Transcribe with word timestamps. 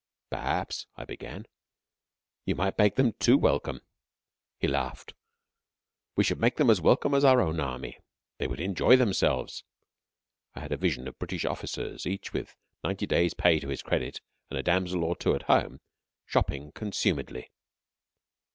"Perhaps," 0.31 0.87
I 0.95 1.05
began, 1.05 1.45
"you 2.43 2.55
might 2.55 2.79
make 2.79 2.95
them 2.95 3.13
too 3.19 3.37
welcome." 3.37 3.81
He 4.57 4.67
laughed. 4.67 5.13
"We 6.15 6.23
should 6.23 6.39
make 6.39 6.55
them 6.55 6.71
as 6.71 6.81
welcome 6.81 7.13
as 7.13 7.23
our 7.23 7.39
own 7.39 7.59
army. 7.59 7.99
They 8.39 8.47
would 8.47 8.59
enjoy 8.59 8.95
themselves." 8.95 9.63
I 10.55 10.61
had 10.61 10.71
a 10.71 10.75
vision 10.75 11.07
of 11.07 11.19
British 11.19 11.45
officers, 11.45 12.07
each 12.07 12.33
with 12.33 12.55
ninety 12.83 13.05
days' 13.05 13.35
pay 13.35 13.59
to 13.59 13.67
his 13.67 13.83
credit, 13.83 14.21
and 14.49 14.57
a 14.57 14.63
damsel 14.63 15.03
or 15.03 15.15
two 15.15 15.35
at 15.35 15.43
home, 15.43 15.81
shopping 16.25 16.71
consumedly. 16.71 17.51